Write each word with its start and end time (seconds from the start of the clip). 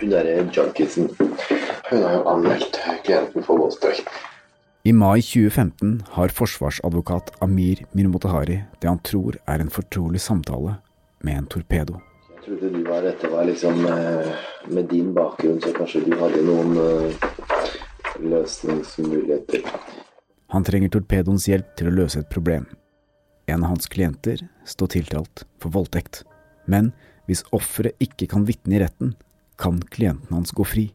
Hun 0.00 0.10
derre 0.12 0.38
junkisen, 0.52 1.10
hun 1.90 2.02
har 2.02 2.16
jo 2.18 2.24
anmeldt 2.28 2.80
klienten 3.04 3.44
for 3.46 3.62
voldtekt. 3.62 4.08
I 4.86 4.92
mai 4.92 5.18
2015 5.24 6.02
har 6.14 6.30
forsvarsadvokat 6.30 7.32
Amir 7.42 7.80
Mirmotahari 7.96 8.60
det 8.78 8.86
han 8.86 9.00
tror 9.02 9.38
er 9.48 9.64
en 9.64 9.72
fortrolig 9.72 10.20
samtale 10.22 10.76
med 11.26 11.40
en 11.40 11.48
torpedo. 11.50 11.98
Jeg 12.30 12.44
trodde 12.44 12.70
du 12.70 12.84
var 12.86 13.02
dette 13.02 13.30
var 13.32 13.48
liksom 13.48 13.82
eh, 13.90 14.30
Med 14.70 14.86
din 14.92 15.10
bakgrunn, 15.14 15.58
så 15.62 15.72
kanskje 15.74 16.04
du 16.06 16.14
hadde 16.20 16.44
noen 16.46 16.78
eh, 16.78 17.26
løsningsmuligheter. 18.22 19.66
Han 20.54 20.64
trenger 20.64 20.94
torpedoens 20.94 21.48
hjelp 21.50 21.74
til 21.78 21.90
å 21.90 21.96
løse 21.96 22.22
et 22.22 22.30
problem. 22.30 22.66
En 23.50 23.62
av 23.62 23.74
hans 23.74 23.90
klienter 23.90 24.46
står 24.66 24.94
tiltalt 24.94 25.46
for 25.62 25.74
voldtekt. 25.74 26.22
Men 26.70 26.92
hvis 27.26 27.42
offeret 27.54 27.98
ikke 28.02 28.30
kan 28.30 28.46
vitne 28.46 28.78
i 28.78 28.82
retten, 28.82 29.16
kan 29.58 29.80
klienten 29.92 30.34
hans 30.34 30.52
gå 30.52 30.64
fri. 30.66 30.86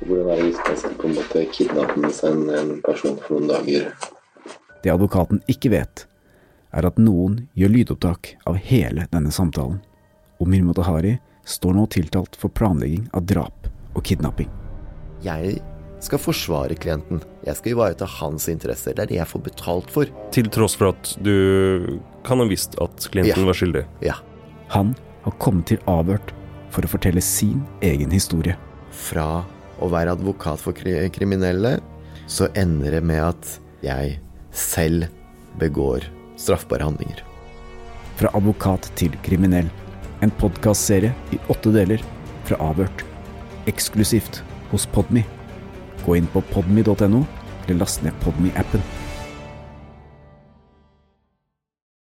Hvordan 0.00 0.30
er 0.32 0.36
det 0.40 0.44
hvis 0.50 0.60
man 0.66 0.76
skal 0.80 0.94
på 1.00 1.08
en 1.08 1.16
måte 1.18 1.42
kidnappe 1.52 2.12
en, 2.30 2.42
en 2.56 2.70
person 2.84 3.18
for 3.24 3.36
noen 3.36 3.50
dager? 3.50 3.90
Det 4.84 4.92
advokaten 4.92 5.42
ikke 5.50 5.72
vet, 5.74 6.06
er 6.72 6.86
at 6.86 7.00
noen 7.02 7.48
gjør 7.58 7.72
lydopptak 7.74 8.34
av 8.48 8.56
hele 8.70 9.06
denne 9.12 9.32
samtalen. 9.34 9.80
Og 10.40 10.48
Mirmotahari 10.48 11.18
står 11.44 11.74
nå 11.76 11.86
tiltalt 11.92 12.38
for 12.40 12.52
planlegging 12.54 13.08
av 13.16 13.26
drap 13.28 13.68
og 13.96 14.04
kidnapping. 14.06 14.48
Jeg 15.24 15.58
skal 16.00 16.22
forsvare 16.22 16.76
klienten. 16.80 17.20
Jeg 17.44 17.58
skal 17.58 17.74
ivareta 17.74 18.06
hans 18.08 18.46
interesser. 18.48 18.94
Det 18.96 19.02
er 19.04 19.10
det 19.10 19.18
jeg 19.18 19.28
får 19.28 19.42
betalt 19.50 19.90
for. 19.92 20.08
Til 20.32 20.48
tross 20.48 20.78
for 20.80 20.94
at 20.94 21.10
du 21.20 21.98
kan 22.24 22.40
ha 22.40 22.46
visst 22.48 22.78
at 22.80 23.04
klienten 23.12 23.42
Ja. 23.42 23.46
var 23.50 23.58
skyldig. 23.58 23.84
Ja. 24.00 24.14
Han 24.72 24.94
har 25.26 25.32
kommet 25.42 25.66
til 25.66 25.78
avhørt 25.86 26.32
for 26.70 26.86
å 26.86 26.90
fortelle 26.90 27.22
sin 27.24 27.62
egen 27.84 28.12
historie. 28.14 28.56
Fra 28.90 29.42
å 29.80 29.88
være 29.90 30.14
advokat 30.16 30.60
for 30.62 30.76
kriminelle, 30.76 31.78
så 32.30 32.48
ender 32.58 32.98
det 32.98 33.02
med 33.06 33.22
at 33.24 33.56
jeg 33.84 34.18
selv 34.54 35.08
begår 35.60 36.06
straffbare 36.40 36.86
handlinger. 36.86 37.24
Fra 38.20 38.30
advokat 38.36 38.90
til 39.00 39.14
kriminell. 39.26 39.70
En 40.20 40.32
podkastserie 40.40 41.14
i 41.32 41.40
åtte 41.52 41.72
deler 41.74 42.02
fra 42.48 42.60
Avhørt. 42.70 43.04
Eksklusivt 43.70 44.42
hos 44.70 44.86
Podmy. 44.92 45.24
Gå 46.04 46.20
inn 46.20 46.28
på 46.32 46.44
podmy.no, 46.52 47.24
eller 47.66 47.80
last 47.80 48.04
ned 48.04 48.16
Podmy-appen. 48.24 48.99